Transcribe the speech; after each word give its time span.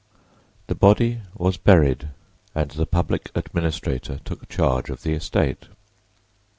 The 0.65 0.73
body 0.73 1.21
was 1.35 1.57
buried 1.57 2.07
and 2.55 2.71
the 2.71 2.87
public 2.87 3.29
administrator 3.35 4.17
took 4.25 4.49
charge 4.49 4.89
of 4.89 5.03
the 5.03 5.13
estate. 5.13 5.67